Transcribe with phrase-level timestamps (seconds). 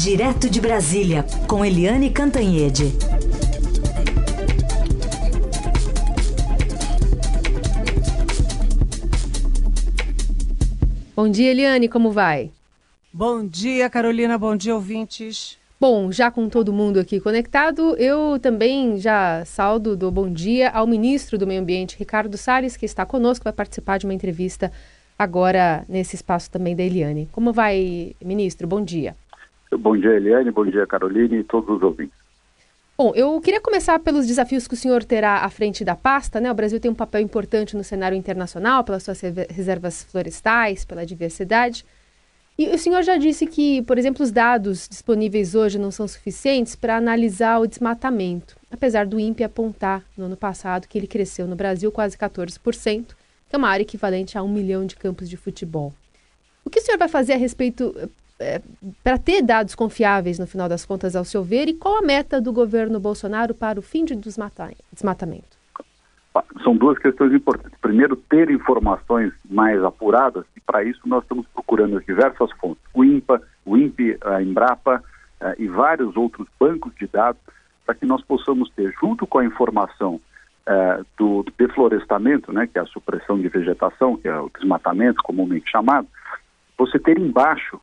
[0.00, 2.84] Direto de Brasília, com Eliane Cantanhede.
[11.16, 12.52] Bom dia, Eliane, como vai?
[13.12, 15.58] Bom dia, Carolina, bom dia, ouvintes.
[15.80, 20.86] Bom, já com todo mundo aqui conectado, eu também já saldo do bom dia ao
[20.86, 24.70] ministro do Meio Ambiente, Ricardo Salles, que está conosco, vai participar de uma entrevista
[25.18, 27.28] agora nesse espaço também da Eliane.
[27.32, 28.68] Como vai, ministro?
[28.68, 29.16] Bom dia.
[29.76, 32.16] Bom dia, Eliane, bom dia, Carolina e todos os ouvintes.
[32.96, 36.50] Bom, eu queria começar pelos desafios que o senhor terá à frente da pasta, né?
[36.50, 41.84] O Brasil tem um papel importante no cenário internacional pelas suas reservas florestais, pela diversidade.
[42.58, 46.74] E o senhor já disse que, por exemplo, os dados disponíveis hoje não são suficientes
[46.74, 51.54] para analisar o desmatamento, apesar do INPE apontar no ano passado que ele cresceu no
[51.54, 53.06] Brasil quase 14%,
[53.48, 55.94] que é uma área equivalente a um milhão de campos de futebol.
[56.64, 57.94] O que o senhor vai fazer a respeito
[58.40, 58.60] é,
[59.02, 62.40] para ter dados confiáveis no final das contas, ao seu ver, e qual a meta
[62.40, 65.58] do governo Bolsonaro para o fim de desmatamento?
[66.62, 67.76] São duas questões importantes.
[67.80, 73.04] Primeiro, ter informações mais apuradas, e para isso nós estamos procurando as diversas fontes, o
[73.04, 75.02] INPA, o INPE, a Embrapa
[75.40, 77.40] uh, e vários outros bancos de dados,
[77.84, 80.20] para que nós possamos ter, junto com a informação
[81.16, 85.70] do, do deflorestamento, né, que é a supressão de vegetação, que é o desmatamento comumente
[85.70, 86.06] chamado,
[86.76, 87.80] você ter embaixo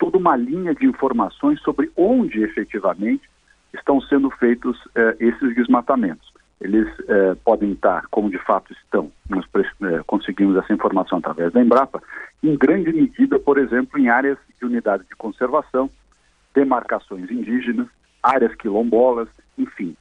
[0.00, 3.28] toda uma linha de informações sobre onde efetivamente
[3.72, 6.32] estão sendo feitos eh, esses desmatamentos.
[6.58, 11.62] Eles eh, podem estar, como de fato estão, nós eh, conseguimos essa informação através da
[11.62, 12.02] Embrapa,
[12.42, 15.88] em grande medida, por exemplo, em áreas de unidades de conservação,
[16.54, 17.86] demarcações indígenas,
[18.22, 19.94] áreas quilombolas, enfim.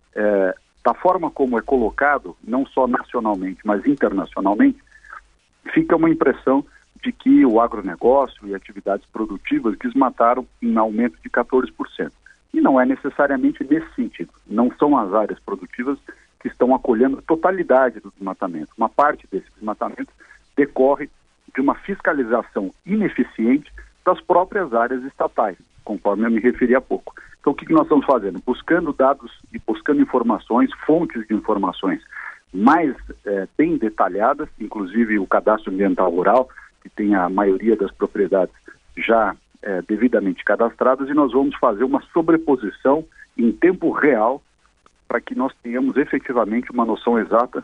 [0.83, 4.79] da forma como é colocado, não só nacionalmente, mas internacionalmente,
[5.73, 6.65] fica uma impressão
[7.03, 12.11] de que o agronegócio e atividades produtivas desmataram em aumento de 14%.
[12.53, 14.31] E não é necessariamente nesse sentido.
[14.47, 15.97] Não são as áreas produtivas
[16.39, 18.71] que estão acolhendo a totalidade do desmatamento.
[18.77, 20.11] Uma parte desse desmatamento
[20.55, 21.09] decorre
[21.53, 23.71] de uma fiscalização ineficiente
[24.05, 27.13] das próprias áreas estatais, conforme eu me referi há pouco.
[27.39, 28.41] Então, o que nós estamos fazendo?
[28.45, 32.01] Buscando dados e buscando informações, fontes de informações
[32.53, 32.95] mais
[33.25, 36.49] eh, bem detalhadas, inclusive o cadastro ambiental rural,
[36.81, 38.53] que tem a maioria das propriedades
[38.97, 43.05] já é, devidamente cadastradas, e nós vamos fazer uma sobreposição
[43.37, 44.41] em tempo real
[45.07, 47.63] para que nós tenhamos efetivamente uma noção exata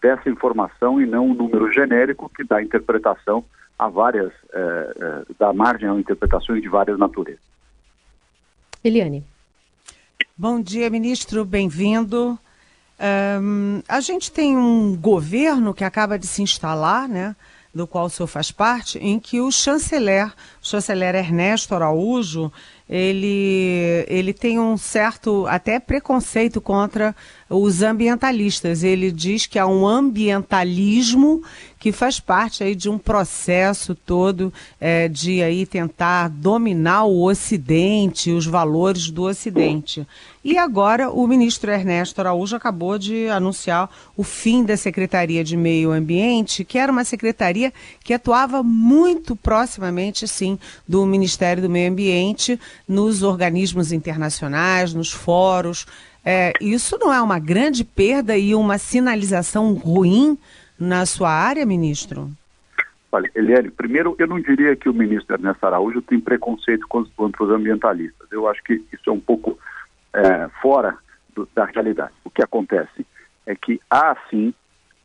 [0.00, 3.44] dessa informação e não um número genérico que dá interpretação
[3.78, 7.42] a várias, é, é, dá margem a interpretações de várias naturezas.
[8.82, 9.24] Eliane.
[10.36, 12.38] Bom dia, ministro, bem-vindo.
[13.40, 17.34] Um, a gente tem um governo que acaba de se instalar, né?
[17.74, 22.52] Do qual o senhor faz parte, em que o chanceler, o chanceler Ernesto Araújo,
[22.88, 27.16] ele, ele tem um certo até preconceito contra
[27.48, 28.82] os ambientalistas.
[28.82, 31.42] Ele diz que há um ambientalismo
[31.78, 38.30] que faz parte aí de um processo todo é, de aí tentar dominar o Ocidente,
[38.30, 40.06] os valores do Ocidente.
[40.42, 45.90] E agora o ministro Ernesto Araújo acabou de anunciar o fim da Secretaria de Meio
[45.90, 47.72] Ambiente, que era uma secretaria
[48.02, 55.86] que atuava muito proximamente, sim, do Ministério do Meio Ambiente, nos organismos internacionais, nos fóruns.
[56.24, 60.38] É, isso não é uma grande perda e uma sinalização ruim
[60.78, 62.30] na sua área, ministro?
[63.12, 67.50] Olha, Eliane, primeiro, eu não diria que o ministro Ernesto Araújo tem preconceito contra os
[67.50, 68.26] ambientalistas.
[68.32, 69.56] Eu acho que isso é um pouco
[70.12, 70.96] é, fora
[71.34, 72.12] do, da realidade.
[72.24, 73.06] O que acontece
[73.46, 74.52] é que há, sim,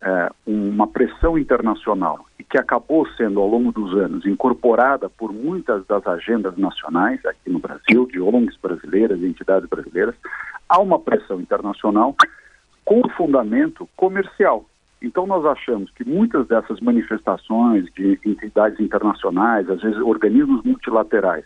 [0.01, 5.85] é, uma pressão internacional e que acabou sendo, ao longo dos anos, incorporada por muitas
[5.85, 10.15] das agendas nacionais aqui no Brasil, de ONGs brasileiras, entidades brasileiras,
[10.67, 12.15] há uma pressão internacional
[12.85, 14.65] com fundamento comercial.
[15.01, 21.45] Então, nós achamos que muitas dessas manifestações de entidades internacionais, às vezes organismos multilaterais,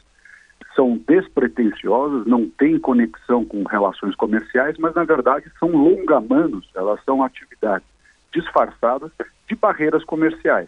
[0.75, 7.23] são despretensiosas, não têm conexão com relações comerciais, mas, na verdade, são longamanos, elas são
[7.23, 7.92] atividades
[8.34, 9.12] disfarçadas
[9.47, 10.68] de barreiras comerciais.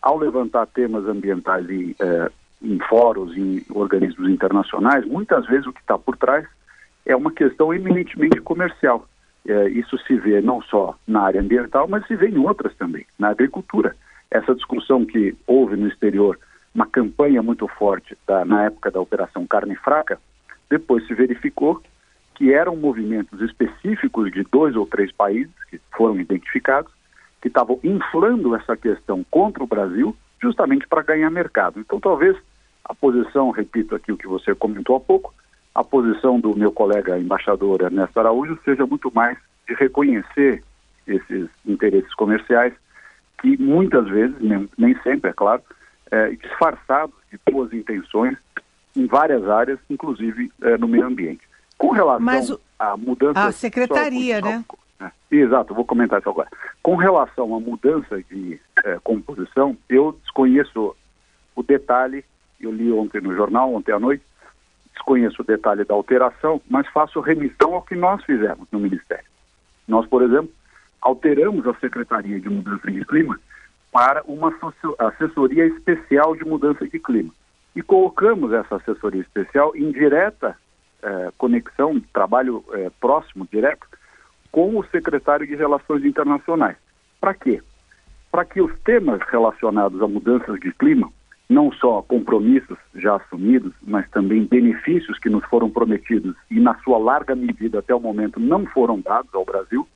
[0.00, 2.30] Ao levantar temas ambientais em, eh,
[2.62, 6.46] em fóruns, em organismos internacionais, muitas vezes o que está por trás
[7.06, 9.08] é uma questão eminentemente comercial.
[9.46, 13.06] É, isso se vê não só na área ambiental, mas se vê em outras também,
[13.18, 13.96] na agricultura.
[14.30, 16.38] Essa discussão que houve no exterior,
[16.74, 20.18] uma campanha muito forte da, na época da Operação Carne Fraca,
[20.68, 21.82] depois se verificou
[22.34, 26.92] que eram movimentos específicos de dois ou três países que foram identificados,
[27.40, 31.80] que estavam inflando essa questão contra o Brasil, justamente para ganhar mercado.
[31.80, 32.36] Então, talvez
[32.84, 35.34] a posição, repito aqui o que você comentou há pouco,
[35.74, 40.62] a posição do meu colega embaixador Ernesto Araújo seja muito mais de reconhecer
[41.06, 42.72] esses interesses comerciais
[43.40, 45.62] que muitas vezes, nem, nem sempre, é claro,
[46.10, 48.36] é, disfarçados de boas intenções
[48.96, 51.42] em várias áreas, inclusive é, no meio ambiente.
[51.76, 53.40] Com relação à mudança...
[53.40, 54.64] A secretaria, né?
[55.00, 56.48] É, exato, vou comentar isso agora.
[56.82, 60.96] Com relação à mudança de é, composição, eu desconheço
[61.54, 62.24] o detalhe,
[62.60, 64.24] eu li ontem no jornal, ontem à noite,
[64.92, 69.24] desconheço o detalhe da alteração, mas faço remissão ao que nós fizemos no Ministério.
[69.86, 70.50] Nós, por exemplo,
[71.00, 73.38] alteramos a Secretaria de Mudança de Clima
[73.92, 74.52] para uma
[74.98, 77.32] assessoria especial de mudança de clima.
[77.74, 80.56] E colocamos essa assessoria especial em direta
[81.02, 82.62] eh, conexão, trabalho
[83.00, 83.86] próximo, direto,
[84.50, 86.76] com o secretário de Relações Internacionais.
[87.20, 87.60] Para quê?
[88.30, 91.10] Para que os temas relacionados a mudanças de clima,
[91.48, 96.98] não só compromissos já assumidos, mas também benefícios que nos foram prometidos e, na sua
[96.98, 99.86] larga medida, até o momento, não foram dados ao Brasil,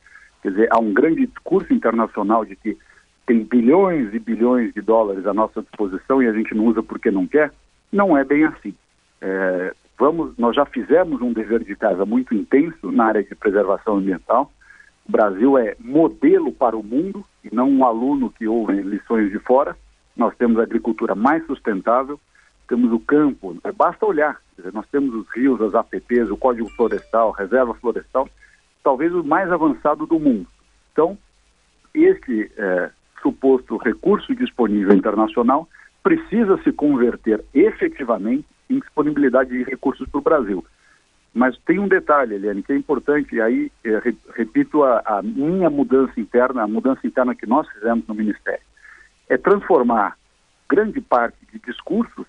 [0.43, 2.77] Quer dizer, há um grande discurso internacional de que
[3.25, 7.11] tem bilhões e bilhões de dólares à nossa disposição e a gente não usa porque
[7.11, 7.53] não quer.
[7.93, 8.75] Não é bem assim.
[9.21, 9.73] É,
[10.03, 14.51] vamos, nós já fizemos um dever de casa muito intenso na área de preservação ambiental.
[15.09, 19.39] O Brasil é modelo para o mundo e não um aluno que ouve lições de
[19.39, 19.77] fora.
[20.17, 22.19] Nós temos a agricultura mais sustentável,
[22.67, 24.41] temos o campo, basta olhar.
[24.57, 28.29] Dizer, nós temos os rios, as APPs, o Código Florestal, Reserva Florestal
[28.83, 30.49] talvez o mais avançado do mundo.
[30.93, 31.17] Então,
[31.95, 32.91] esse é,
[33.23, 35.69] suposto recurso disponível internacional
[36.03, 38.47] precisa se converter efetivamente
[38.81, 40.65] disponibilidade de recursos para o Brasil.
[41.35, 44.03] Mas tem um detalhe, Eliane, que é importante, e aí é,
[44.35, 48.63] repito a, a, minha mudança interna, a mudança interna que nós fizemos no Ministério,
[49.29, 50.19] é transformar
[50.69, 52.27] grande parte de discursos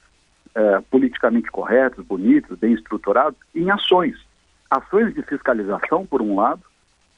[0.55, 4.15] é, politicamente corretos, bonitos, bem estruturados, em ações
[4.73, 6.61] ações de fiscalização, por um lado,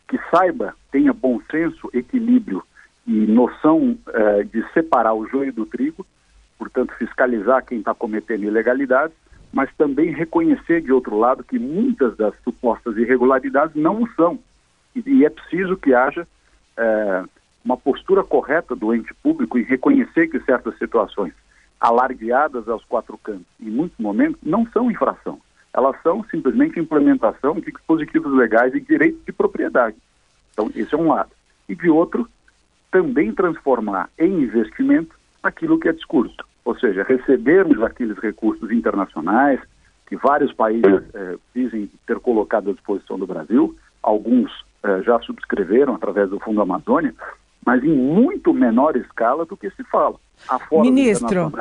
[0.07, 2.63] que saiba, tenha bom senso, equilíbrio
[3.07, 6.05] e noção eh, de separar o joio do trigo,
[6.57, 9.15] portanto, fiscalizar quem está cometendo ilegalidades,
[9.51, 14.39] mas também reconhecer, de outro lado, que muitas das supostas irregularidades não são.
[14.95, 16.27] E, e é preciso que haja
[16.77, 17.23] eh,
[17.63, 21.33] uma postura correta do ente público em reconhecer que certas situações
[21.79, 25.39] alardeadas aos quatro cantos, em muitos momentos, não são infração
[25.75, 29.97] elas são simplesmente implementação de dispositivos legais e direitos de propriedade.
[30.53, 31.31] Então, esse é um lado.
[31.67, 32.29] E de outro,
[32.89, 35.13] também transformar em investimento
[35.47, 36.35] aquilo que é discurso.
[36.63, 39.59] Ou seja, recebermos aqueles recursos internacionais
[40.07, 44.51] que vários países eh, dizem ter colocado à disposição do Brasil, alguns
[44.83, 47.13] eh, já subscreveram através do Fundo Amazônia,
[47.65, 50.15] mas em muito menor escala do que se fala.
[50.83, 51.51] Ministro,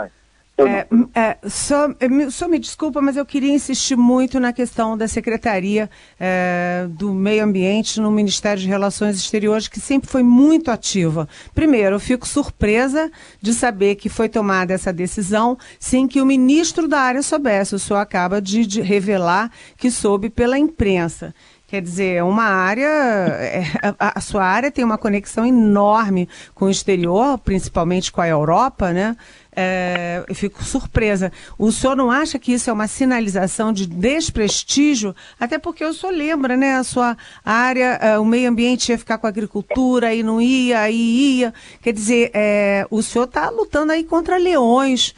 [0.56, 5.08] é, é, só, é, só me desculpa, mas eu queria insistir muito na questão da
[5.08, 11.28] Secretaria é, do Meio Ambiente no Ministério de Relações Exteriores, que sempre foi muito ativa.
[11.54, 13.10] Primeiro, eu fico surpresa
[13.42, 17.74] de saber que foi tomada essa decisão sem que o ministro da área soubesse.
[17.74, 21.34] O senhor acaba de, de revelar que soube pela imprensa.
[21.66, 23.64] Quer dizer, uma área, é,
[23.98, 29.16] a, sua área tem uma conexão enorme com o exterior, principalmente com a Europa, né?
[29.56, 31.32] É, eu fico surpresa.
[31.58, 35.16] O senhor não acha que isso é uma sinalização de desprestígio?
[35.40, 36.76] Até porque o senhor lembra, né?
[36.76, 40.80] A sua área, é, o meio ambiente ia ficar com a agricultura, aí não ia,
[40.80, 41.54] aí ia.
[41.80, 45.14] Quer dizer, é, o senhor está lutando aí contra leões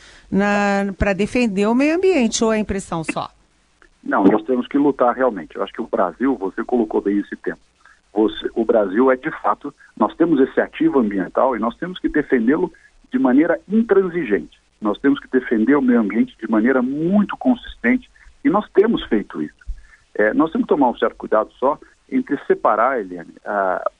[0.96, 3.35] para defender o meio ambiente, ou é impressão só?
[4.06, 5.56] Não, nós temos que lutar realmente.
[5.56, 7.58] Eu acho que o Brasil, você colocou bem esse tempo.
[8.12, 12.08] Você, o Brasil é de fato, nós temos esse ativo ambiental e nós temos que
[12.08, 12.72] defendê-lo
[13.12, 14.58] de maneira intransigente.
[14.80, 18.08] Nós temos que defender o meio ambiente de maneira muito consistente
[18.44, 19.54] e nós temos feito isso.
[20.14, 21.78] É, nós temos que tomar um certo cuidado só
[22.10, 23.34] entre separar, Eliane,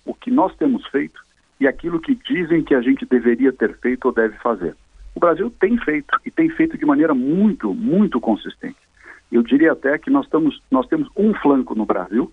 [0.04, 1.20] o que nós temos feito
[1.58, 4.76] e aquilo que dizem que a gente deveria ter feito ou deve fazer.
[5.14, 8.85] O Brasil tem feito e tem feito de maneira muito, muito consistente.
[9.30, 12.33] Eu diria até que nós, estamos, nós temos um flanco no Brasil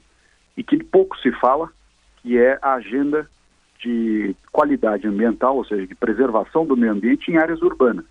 [0.55, 1.69] e que pouco se fala,
[2.21, 3.27] que é a agenda
[3.79, 8.05] de qualidade ambiental, ou seja, de preservação do meio ambiente em áreas urbanas.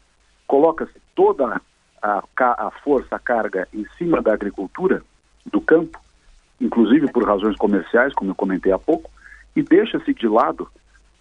[0.46, 1.60] Coloca-se toda
[2.02, 5.02] a, a força, a carga em cima da agricultura,
[5.46, 5.98] do campo,
[6.60, 9.10] inclusive por razões comerciais, como eu comentei há pouco,
[9.56, 10.68] e deixa-se de lado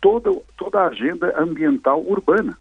[0.02, 2.58] toda, toda a agenda ambiental urbana,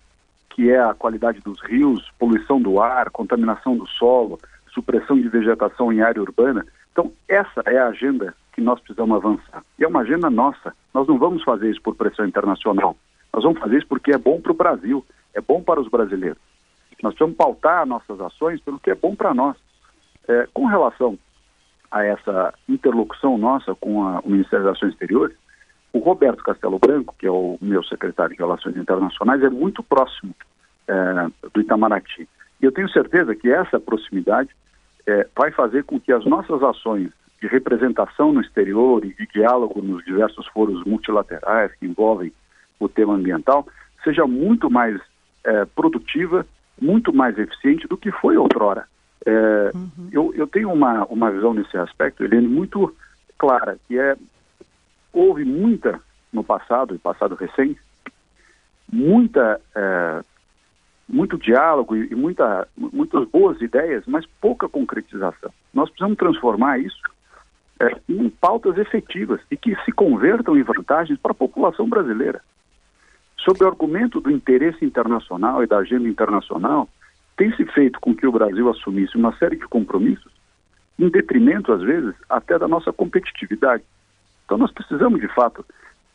[0.51, 4.39] que é a qualidade dos rios, poluição do ar, contaminação do solo,
[4.73, 6.65] supressão de vegetação em área urbana.
[6.93, 9.63] Então, essa é a agenda que nós precisamos avançar.
[9.79, 10.75] E é uma agenda nossa.
[10.93, 12.97] Nós não vamos fazer isso por pressão internacional.
[13.33, 16.39] Nós vamos fazer isso porque é bom para o Brasil, é bom para os brasileiros.
[17.03, 19.57] Nós precisamos pautar nossas ações pelo que é bom para nós.
[20.29, 21.19] É, com relação
[21.91, 25.37] a essa interlocução nossa com a, o Ministério das Ações Exteriores,
[25.93, 30.35] o Roberto Castelo Branco, que é o meu secretário de Relações Internacionais, é muito próximo
[30.87, 32.29] é, do Itamaraty.
[32.61, 34.51] E eu tenho certeza que essa proximidade
[35.07, 39.81] é, vai fazer com que as nossas ações de representação no exterior e de diálogo
[39.81, 42.33] nos diversos foros multilaterais que envolvem
[42.79, 43.67] o tema ambiental
[44.05, 45.01] seja muito mais
[45.45, 46.47] é, produtiva,
[46.81, 48.87] muito mais eficiente do que foi outrora.
[49.25, 50.09] É, uhum.
[50.13, 52.95] eu, eu tenho uma, uma visão nesse aspecto, Helene, muito
[53.39, 54.17] clara, que é
[55.13, 56.01] houve muita
[56.33, 57.81] no passado, e passado recente,
[58.91, 60.25] muita é,
[61.11, 65.53] muito diálogo e, muita, muitas boas ideias, mas pouca concretização.
[65.75, 67.03] Nós precisamos transformar isso
[67.81, 72.41] é, em pautas efetivas e que se convertam em vantagens para a população brasileira.
[73.39, 76.89] Sob o argumento do interesse internacional e da agenda internacional,
[77.37, 80.31] tem se feito com que o Brasil assumisse uma série de compromissos,
[80.99, 83.83] em detrimento, às vezes, até da nossa competitividade.
[84.45, 85.65] Então, nós precisamos, de fato,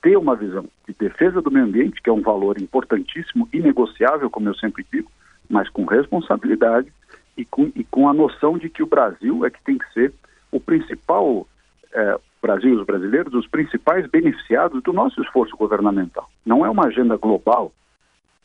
[0.06, 4.48] ter uma visão de defesa do meio ambiente, que é um valor importantíssimo, inegociável, como
[4.48, 5.10] eu sempre digo,
[5.50, 6.94] mas com responsabilidade
[7.36, 10.14] e com, e com a noção de que o Brasil é que tem que ser
[10.52, 11.48] o principal,
[11.92, 16.30] é, Brasil e os brasileiros, os principais beneficiados do nosso esforço governamental.
[16.46, 17.74] Não é uma agenda global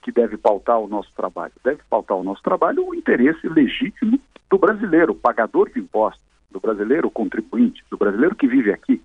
[0.00, 1.52] que deve pautar o nosso trabalho.
[1.62, 7.10] Deve pautar o nosso trabalho o interesse legítimo do brasileiro, pagador de impostos, do brasileiro
[7.10, 9.02] contribuinte, do brasileiro que vive aqui.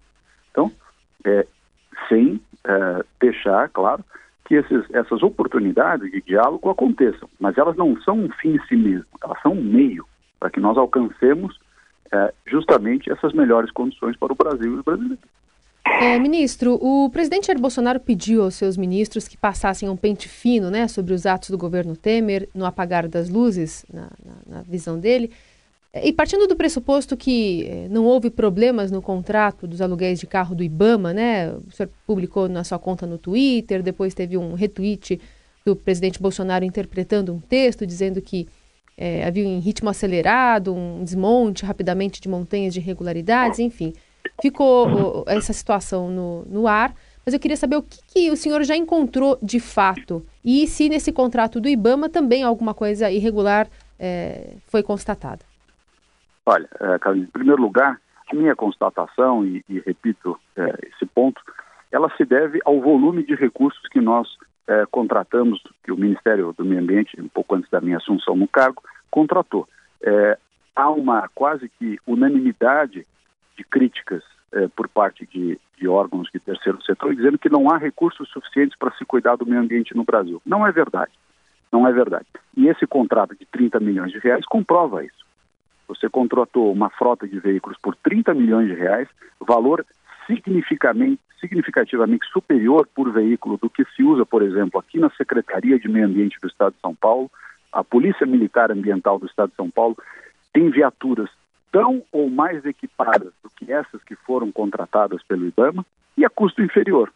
[0.51, 0.71] Então,
[1.25, 1.45] é,
[2.09, 4.03] sem é, deixar, claro,
[4.45, 7.27] que esses, essas oportunidades de diálogo aconteçam.
[7.39, 10.05] Mas elas não são um fim em si mesmo, elas são um meio
[10.39, 11.57] para que nós alcancemos
[12.11, 15.25] é, justamente essas melhores condições para o Brasil e os brasileiros.
[16.01, 20.71] É, ministro, o presidente Jair Bolsonaro pediu aos seus ministros que passassem um pente fino
[20.71, 24.99] né, sobre os atos do governo Temer no apagar das luzes, na, na, na visão
[24.99, 25.31] dele.
[26.03, 30.53] E partindo do pressuposto que eh, não houve problemas no contrato dos aluguéis de carro
[30.53, 31.53] do Ibama, né?
[31.53, 35.21] O senhor publicou na sua conta no Twitter, depois teve um retweet
[35.65, 38.45] do presidente Bolsonaro interpretando um texto dizendo que
[38.97, 43.93] é, havia um ritmo acelerado, um desmonte rapidamente de montanhas de irregularidades, enfim.
[44.41, 46.93] Ficou essa situação no, no ar,
[47.25, 50.89] mas eu queria saber o que, que o senhor já encontrou de fato e se
[50.89, 55.54] nesse contrato do Ibama também alguma coisa irregular é, foi constatada.
[56.45, 57.99] Olha, é, Carolina, em primeiro lugar,
[58.31, 61.41] a minha constatação, e, e repito é, esse ponto,
[61.91, 64.27] ela se deve ao volume de recursos que nós
[64.67, 68.47] é, contratamos, que o Ministério do Meio Ambiente, um pouco antes da minha assunção no
[68.47, 69.67] cargo, contratou.
[70.03, 70.37] É,
[70.75, 73.07] há uma quase que unanimidade
[73.57, 74.23] de críticas
[74.73, 78.95] por parte de, de, órgãos de terceiro setor dizendo que não há recursos suficientes para
[78.95, 80.41] se cuidar do meio ambiente no Brasil.
[80.45, 81.11] Não é verdade.
[81.69, 82.25] Não é verdade.
[82.55, 85.24] E esse contrato de 30 milhões de reais comprova isso.
[85.87, 89.07] Você contratou uma frota de veículos por 30 milhões de reais,
[89.39, 89.85] valor
[90.27, 96.07] significativamente, superior por veículo do que se usa, por exemplo, aqui na Secretaria de Meio
[96.07, 97.29] Ambiente do Estado de São Paulo,
[97.71, 99.97] a Polícia Militar Ambiental do Estado de São Paulo
[100.53, 101.29] tem viaturas
[101.71, 105.85] tão ou mais equipadas do que essas que foram contratadas pelo IBAMA
[106.17, 107.11] e a custo inferior.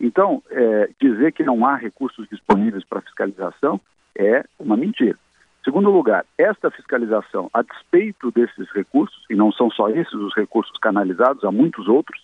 [0.00, 3.80] Então, é, dizer que não há recursos disponíveis para fiscalização
[4.18, 5.16] é uma mentira.
[5.64, 10.76] Segundo lugar, esta fiscalização, a despeito desses recursos, e não são só esses os recursos
[10.78, 12.20] canalizados, há muitos outros,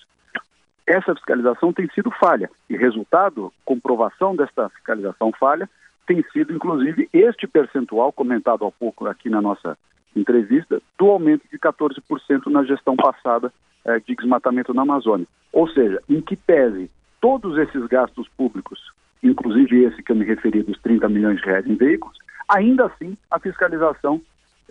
[0.87, 2.50] essa fiscalização tem sido falha.
[2.68, 5.68] E resultado, comprovação desta fiscalização falha,
[6.06, 9.78] tem sido, inclusive, este percentual comentado há pouco aqui na nossa
[10.14, 13.52] entrevista, do aumento de 14% na gestão passada
[13.85, 15.26] eh, de desmatamento na Amazônia.
[15.52, 18.80] Ou seja, em que pese todos esses gastos públicos,
[19.23, 22.18] inclusive esse que eu me referi dos 30 milhões de reais em veículos,
[22.50, 24.21] ainda assim a fiscalização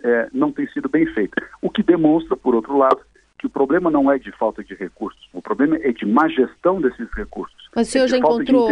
[0.02, 1.42] é, não tem sido bem feita.
[1.60, 3.00] O que demonstra, por outro lado,
[3.38, 6.80] que o problema não é de falta de recursos, o problema é de má gestão
[6.80, 7.56] desses recursos.
[7.74, 8.68] Mas o senhor é já encontrou.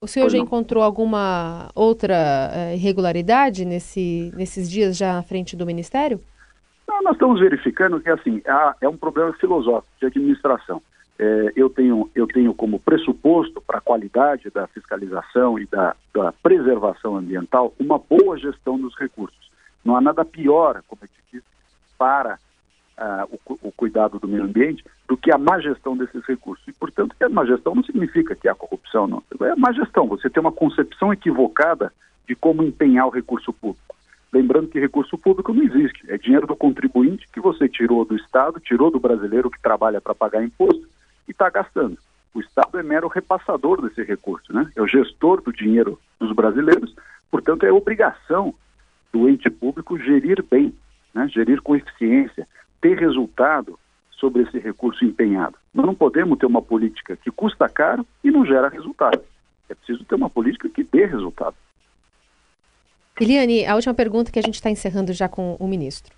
[0.00, 5.66] O senhor já encontrou alguma outra é, irregularidade nesse, nesses dias já à frente do
[5.66, 6.20] Ministério?
[6.86, 8.40] Não, nós estamos verificando que assim
[8.80, 10.80] é um problema filosófico de administração
[11.18, 16.32] é, eu, tenho, eu tenho como pressuposto para a qualidade da fiscalização e da, da,
[16.32, 19.50] preservação ambiental uma boa gestão dos recursos.
[19.84, 21.46] Não há nada pior, como eu te disse,
[21.98, 22.38] para
[22.98, 26.66] uh, o, o, cuidado do meio ambiente do que a má gestão desses recursos.
[26.68, 29.22] E, portanto, que a má gestão não significa que há corrupção, não.
[29.40, 31.92] É a má gestão, você tem uma concepção equivocada
[32.28, 33.96] de como empenhar o recurso público.
[34.32, 38.60] Lembrando que recurso público não existe, é dinheiro do contribuinte que você tirou do Estado,
[38.60, 40.86] tirou do brasileiro que trabalha para pagar imposto
[41.28, 41.98] e está gastando.
[42.34, 44.70] O Estado é mero repassador desse recurso, né?
[44.74, 46.94] É o gestor do dinheiro dos brasileiros,
[47.30, 48.54] portanto é obrigação
[49.12, 50.74] do ente público gerir bem
[51.18, 51.28] né?
[51.28, 52.46] gerir com eficiência,
[52.80, 53.78] ter resultado
[54.12, 55.56] sobre esse recurso empenhado.
[55.72, 59.22] Nós não podemos ter uma política que custa caro e não gera resultado.
[59.68, 61.54] É preciso ter uma política que dê resultado.
[63.20, 66.14] Eliane, a última pergunta que a gente está encerrando já com o ministro.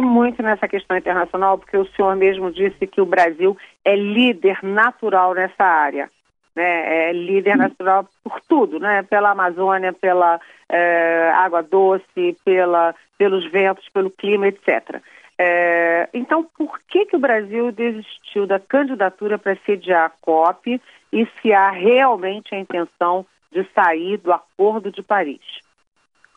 [0.00, 5.34] Muito nessa questão internacional, porque o senhor mesmo disse que o Brasil é líder natural
[5.34, 6.10] nessa área.
[6.54, 7.08] Né?
[7.08, 9.02] É líder natural por tudo, né?
[9.02, 15.00] pela Amazônia, pela é, água doce, pela, pelos ventos, pelo clima, etc.
[15.38, 20.80] É, então, por que, que o Brasil desistiu da candidatura para sediar a COP
[21.12, 25.42] e se há realmente a intenção de sair do Acordo de Paris?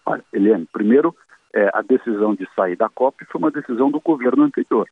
[0.06, 1.16] Olha, Eliane, primeiro,
[1.54, 4.88] é, a decisão de sair da COP foi uma decisão do governo anterior.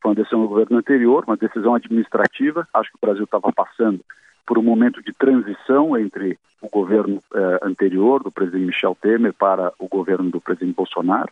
[0.00, 2.66] Foi uma decisão do governo anterior, uma decisão administrativa.
[2.74, 4.00] Acho que o Brasil estava passando
[4.46, 9.72] por um momento de transição entre o governo eh, anterior, do presidente Michel Temer, para
[9.78, 11.30] o governo do presidente Bolsonaro,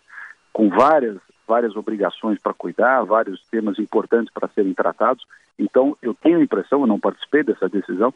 [0.53, 5.25] com várias, várias obrigações para cuidar, vários temas importantes para serem tratados.
[5.59, 8.15] Então, eu tenho a impressão, eu não participei dessa decisão,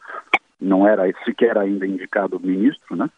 [0.59, 3.09] não era sequer ainda indicado o ministro, né?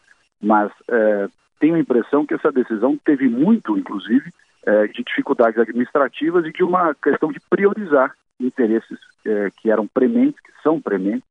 [0.42, 1.28] mas eh,
[1.60, 4.32] tenho a impressão que essa decisão teve muito, inclusive,
[4.66, 10.40] eh, de dificuldades administrativas e de uma questão de priorizar interesses eh, que eram prementes,
[10.42, 11.28] que são prementes,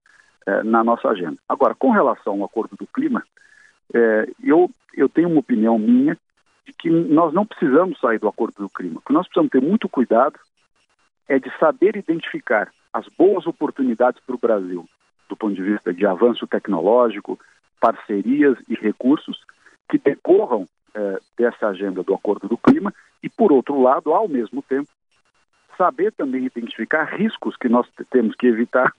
[0.46, 1.36] eh, na nossa agenda.
[1.48, 3.22] Agora, com relação ao acordo do clima,
[4.42, 6.18] eu, eu tenho uma opinião minha
[6.66, 8.98] de que nós não precisamos sair do acordo do clima.
[8.98, 10.38] O que nós precisamos ter muito cuidado
[11.28, 14.88] é de saber identificar as boas oportunidades para o Brasil,
[15.28, 17.38] do ponto de vista de avanço tecnológico,
[17.80, 19.38] parcerias e recursos,
[20.36, 24.88] decorram é, dessa agenda do Acordo do Clima e, por outro lado, ao mesmo tempo,
[25.76, 28.92] saber também identificar riscos que nós temos que evitar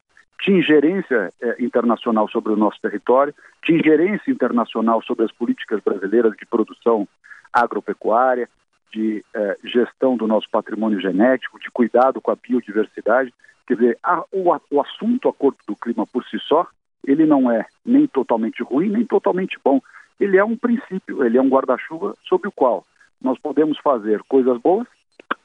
[0.44, 6.34] de ingerência é, internacional sobre o nosso território, de ingerência internacional sobre as políticas brasileiras
[6.38, 7.08] de produção
[7.52, 8.48] agropecuária,
[8.92, 13.34] de é, gestão do nosso patrimônio genético, de cuidado com a biodiversidade.
[13.66, 16.68] Quer dizer, a, o, o assunto Acordo do Clima por si só,
[17.06, 19.82] ele não é nem totalmente ruim, nem totalmente bom
[20.20, 22.86] ele é um princípio, ele é um guarda-chuva sobre o qual
[23.22, 24.88] nós podemos fazer coisas boas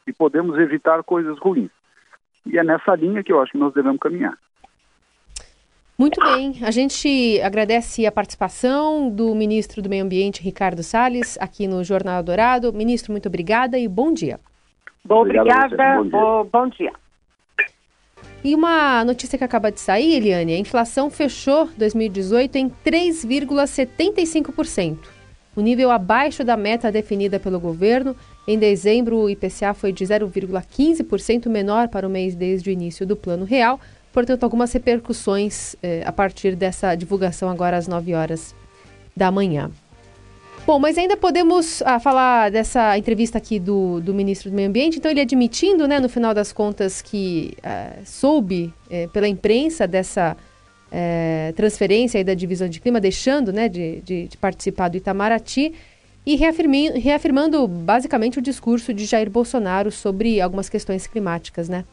[0.07, 1.71] e podemos evitar coisas ruins.
[2.45, 4.37] E é nessa linha que eu acho que nós devemos caminhar.
[5.99, 11.69] Muito bem, a gente agradece a participação do ministro do Meio Ambiente, Ricardo Salles, aqui
[11.69, 12.73] no Jornal Dourado.
[12.73, 14.41] Ministro, muito obrigada e bom dia.
[15.05, 16.51] Bom, obrigada, bom dia.
[16.51, 16.93] bom dia.
[18.45, 24.99] E uma notícia que acaba de sair, Eliane, a inflação fechou 2018 em 3,75%,
[25.55, 28.17] o um nível abaixo da meta definida pelo governo.
[28.49, 33.15] Em dezembro, o IPCA foi de 0,15% menor para o mês desde o início do
[33.15, 33.79] Plano Real,
[34.13, 38.57] portanto, algumas repercussões eh, a partir dessa divulgação agora às 9 horas
[39.17, 39.71] da manhã.
[40.65, 44.99] Bom, mas ainda podemos ah, falar dessa entrevista aqui do, do ministro do Meio Ambiente.
[44.99, 50.37] Então, ele admitindo, né, no final das contas, que ah, soube eh, pela imprensa dessa
[50.93, 55.75] eh, transferência da divisão de clima, deixando né, de, de, de participar do Itamaraty
[56.25, 61.85] e reafirmando basicamente o discurso de Jair Bolsonaro sobre algumas questões climáticas, né?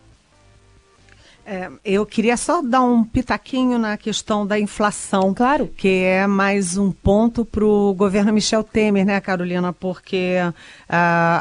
[1.52, 5.34] É, eu queria só dar um pitaquinho na questão da inflação.
[5.34, 5.68] Claro.
[5.76, 9.74] Que é mais um ponto para o governo Michel Temer, né, Carolina?
[9.74, 10.54] Porque uh,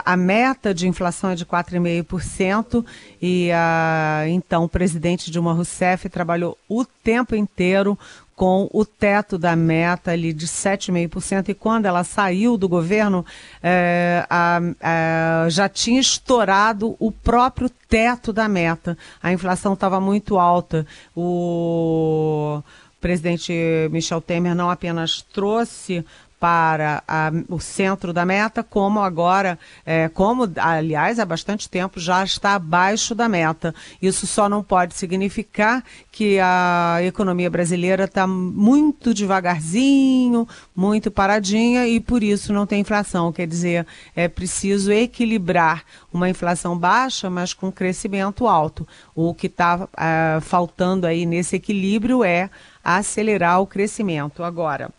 [0.02, 2.86] a meta de inflação é de 4,5%
[3.20, 7.98] e uh, então o presidente Dilma Rousseff trabalhou o tempo inteiro
[8.38, 13.26] com o teto da meta ali de 7,5%, e quando ela saiu do governo,
[13.60, 18.96] é, a, a, já tinha estourado o próprio teto da meta.
[19.20, 20.86] A inflação estava muito alta.
[21.16, 22.62] O
[23.00, 23.52] presidente
[23.90, 26.06] Michel Temer não apenas trouxe
[26.40, 32.22] para a, o centro da meta, como agora, é, como aliás há bastante tempo já
[32.22, 33.74] está abaixo da meta.
[34.00, 42.00] Isso só não pode significar que a economia brasileira está muito devagarzinho, muito paradinha e
[42.00, 43.32] por isso não tem inflação.
[43.32, 48.86] Quer dizer, é preciso equilibrar uma inflação baixa, mas com crescimento alto.
[49.14, 52.50] O que está é, faltando aí nesse equilíbrio é
[52.82, 54.42] acelerar o crescimento.
[54.42, 54.90] Agora,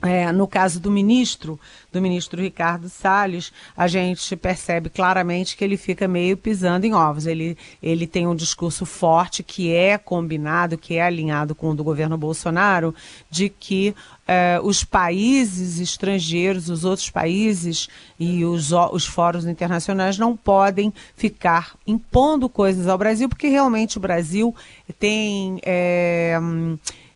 [0.00, 1.58] é, no caso do ministro,
[1.92, 7.26] do ministro Ricardo Salles, a gente percebe claramente que ele fica meio pisando em ovos.
[7.26, 11.82] Ele, ele tem um discurso forte que é combinado, que é alinhado com o do
[11.82, 12.94] governo Bolsonaro,
[13.28, 13.92] de que
[14.26, 17.88] é, os países estrangeiros, os outros países
[18.20, 24.00] e os, os fóruns internacionais não podem ficar impondo coisas ao Brasil, porque realmente o
[24.00, 24.54] Brasil
[25.00, 25.58] tem.
[25.64, 26.38] É,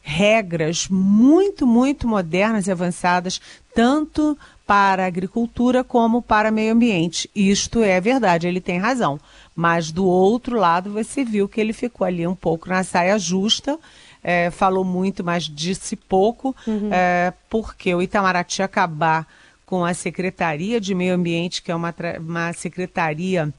[0.03, 3.41] regras muito, muito modernas e avançadas,
[3.75, 4.37] tanto
[4.67, 7.31] para a agricultura como para o meio ambiente.
[7.35, 9.19] Isto é verdade, ele tem razão.
[9.55, 13.79] Mas do outro lado, você viu que ele ficou ali um pouco na saia justa,
[14.23, 16.88] é, falou muito, mas disse pouco, uhum.
[16.93, 19.27] é, porque o Itamaraty acabar
[19.67, 23.53] com a Secretaria de Meio Ambiente, que é uma, uma secretaria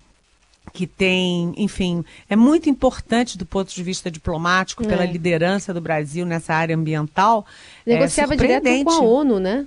[0.71, 4.87] que tem, enfim, é muito importante do ponto de vista diplomático, é.
[4.87, 7.45] pela liderança do Brasil nessa área ambiental.
[7.85, 9.65] É Negociava é direto com a ONU, né?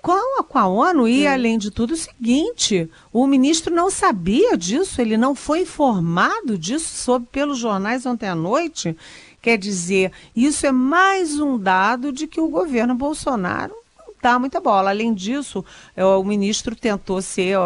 [0.00, 1.32] Com a, com a ONU e, é.
[1.32, 6.96] além de tudo, o seguinte: o ministro não sabia disso, ele não foi informado disso
[6.96, 8.96] sob pelos jornais ontem à noite.
[9.42, 13.74] Quer dizer, isso é mais um dado de que o governo Bolsonaro
[14.22, 14.90] dá muita bola.
[14.90, 15.64] Além disso,
[15.96, 17.56] é, o ministro tentou ser,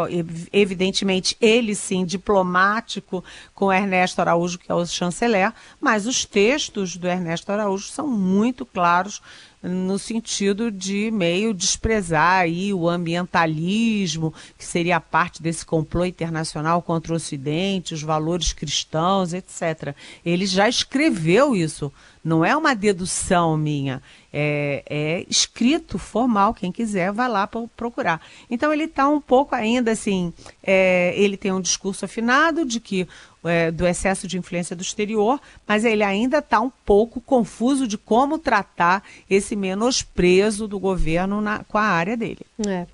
[0.52, 7.08] evidentemente, ele sim, diplomático com Ernesto Araújo, que é o chanceler, mas os textos do
[7.08, 9.20] Ernesto Araújo são muito claros
[9.64, 17.14] no sentido de meio desprezar aí o ambientalismo, que seria parte desse complô internacional contra
[17.14, 19.94] o Ocidente, os valores cristãos, etc.
[20.24, 21.90] Ele já escreveu isso,
[22.24, 28.20] não é uma dedução minha, é, é escrito, formal, quem quiser vai lá procurar.
[28.50, 30.32] Então ele está um pouco ainda assim,
[30.62, 33.06] é, ele tem um discurso afinado de que
[33.44, 37.98] é, do excesso de influência do exterior, mas ele ainda está um pouco confuso de
[37.98, 42.40] como tratar esse menosprezo do governo na, com a área dele.
[42.66, 42.86] É.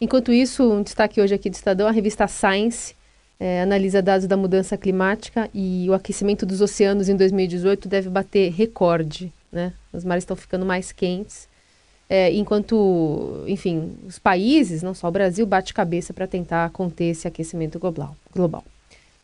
[0.00, 2.94] Enquanto isso, um destaque hoje aqui do Estadão, a revista Science
[3.42, 8.52] é, analisa dados da mudança climática e o aquecimento dos oceanos em 2018 deve bater
[8.52, 9.32] recorde.
[9.50, 9.72] Né?
[9.92, 11.48] Os mares estão ficando mais quentes,
[12.08, 17.26] é, enquanto, enfim, os países, não só o Brasil, bate cabeça para tentar conter esse
[17.26, 18.16] aquecimento global.
[18.32, 18.62] global.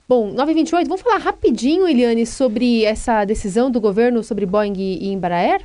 [0.08, 5.62] Bom, 9h28, vamos falar rapidinho, Eliane, sobre essa decisão do governo sobre Boeing e Embraer?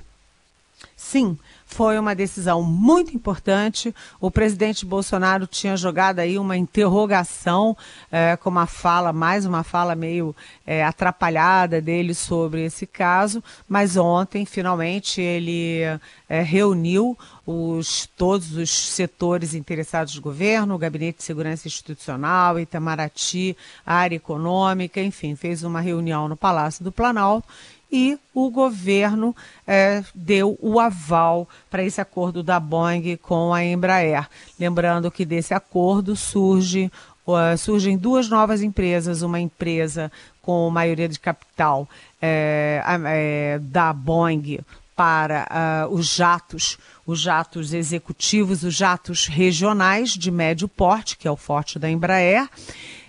[0.96, 1.40] Sim,
[1.74, 3.94] foi uma decisão muito importante.
[4.22, 7.76] O presidente Bolsonaro tinha jogado aí uma interrogação
[8.12, 10.36] é, com uma fala, mais uma fala meio
[10.68, 15.82] é, atrapalhada dele sobre esse caso, mas ontem, finalmente, ele
[16.30, 23.58] é, reuniu os, todos os setores interessados do governo, o Gabinete de Segurança Institucional, Itamaraty,
[23.84, 27.48] a área econômica, enfim, fez uma reunião no Palácio do Planalto
[27.94, 29.36] e o governo
[29.68, 34.28] é, deu o aval para esse acordo da Boeing com a Embraer.
[34.60, 36.92] Lembrando que desse acordo surge,
[37.28, 41.88] uh, surgem duas novas empresas, uma empresa com maioria de capital
[42.20, 44.60] é, é, da Boeing
[44.96, 51.32] para uh, os jatos, os jatos executivos, os jatos regionais de médio porte, que é
[51.32, 52.50] o forte da Embraer,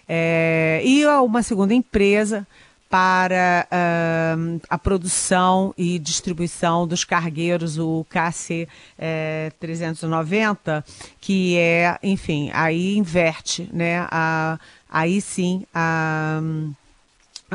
[0.07, 2.47] é, e uma segunda empresa
[2.95, 10.85] para uh, a produção e distribuição dos cargueiros, o KC é, 390,
[11.21, 14.07] que é, enfim, aí inverte, né?
[14.13, 16.84] A, aí sim a, a,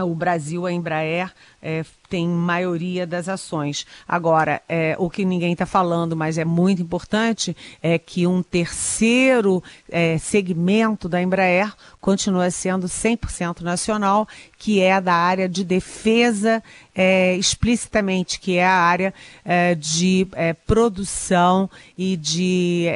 [0.04, 1.32] o Brasil, a Embraer,
[1.62, 3.86] é, tem maioria das ações.
[4.08, 9.64] Agora, é, o que ninguém está falando, mas é muito importante, é que um terceiro
[9.90, 16.64] é, segmento da Embraer continua sendo 100% nacional, que é da área de defesa
[16.96, 19.14] é, explicitamente, que é a área
[19.46, 22.88] é, de é, produção e de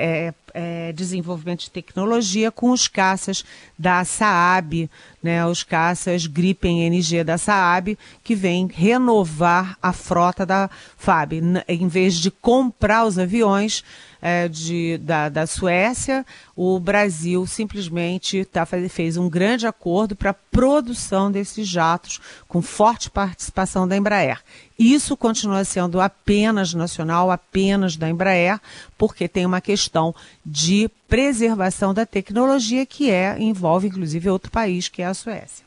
[0.93, 3.43] desenvolvimento de tecnologia com os caças
[3.77, 4.87] da Saab,
[5.23, 11.41] né, os caças Gripen NG da Saab, que vem renovar a frota da FAB.
[11.67, 13.83] Em vez de comprar os aviões
[14.21, 20.33] é, de, da, da Suécia, o Brasil simplesmente tá, fez um grande acordo para a
[20.33, 24.39] produção desses jatos, com forte participação da Embraer.
[24.77, 28.59] Isso continua sendo apenas nacional, apenas da Embraer,
[28.97, 34.99] porque tem uma questão de preservação da tecnologia que é envolve inclusive outro país, que
[34.99, 35.63] é a Suécia.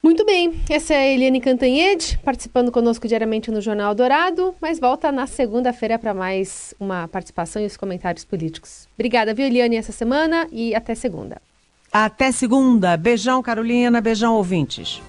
[0.00, 5.10] Muito bem, essa é a Eliane Cantanhede, participando conosco diariamente no Jornal Dourado, mas volta
[5.10, 8.86] na segunda-feira para mais uma participação e os comentários políticos.
[8.94, 11.42] Obrigada, viu, Eliane, essa semana e até segunda.
[11.92, 12.96] Até segunda.
[12.96, 14.00] Beijão, Carolina.
[14.00, 15.02] Beijão, ouvintes.